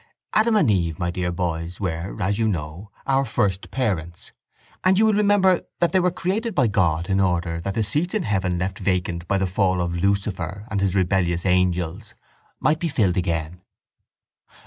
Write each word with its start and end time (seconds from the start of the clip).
—Adam 0.33 0.55
and 0.55 0.71
Eve, 0.71 0.97
my 0.97 1.11
dear 1.11 1.31
boys, 1.31 1.79
were, 1.79 2.17
as 2.19 2.39
you 2.39 2.47
know, 2.47 2.89
our 3.05 3.23
first 3.23 3.69
parents, 3.69 4.31
and 4.83 4.97
you 4.97 5.05
will 5.05 5.13
remember 5.13 5.61
that 5.77 5.91
they 5.91 5.99
were 5.99 6.09
created 6.09 6.55
by 6.55 6.65
God 6.65 7.07
in 7.07 7.19
order 7.19 7.59
that 7.61 7.75
the 7.75 7.83
seats 7.83 8.15
in 8.15 8.23
heaven 8.23 8.57
left 8.57 8.79
vacant 8.79 9.27
by 9.27 9.37
the 9.37 9.45
fall 9.45 9.79
of 9.79 9.95
Lucifer 9.95 10.65
and 10.71 10.81
his 10.81 10.95
rebellious 10.95 11.45
angels 11.45 12.15
might 12.59 12.79
be 12.79 12.87
filled 12.87 13.15
again. 13.15 13.61